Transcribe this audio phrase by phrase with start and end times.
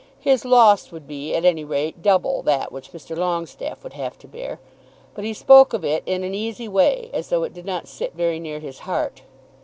[0.19, 3.15] His loss would be, at any rate, double that which Mr.
[3.15, 4.59] Longestaffe would have to bear;
[5.13, 8.15] but he spoke of it in an easy way, as though it did not sit
[8.15, 9.21] very near his heart.